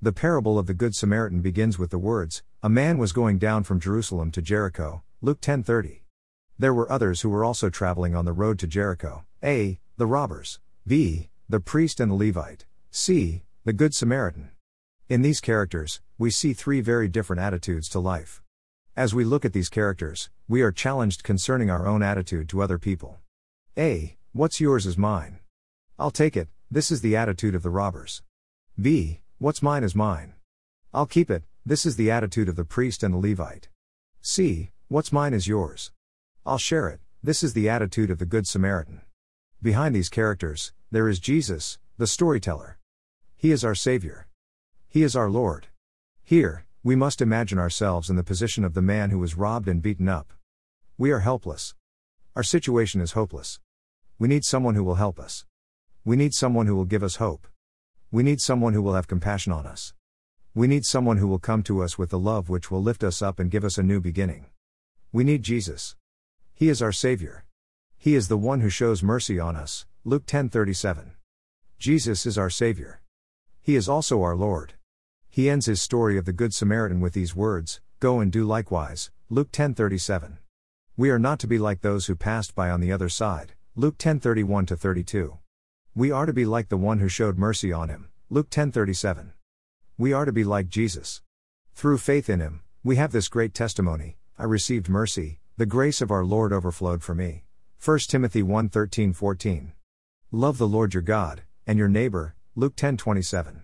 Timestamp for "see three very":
16.30-17.08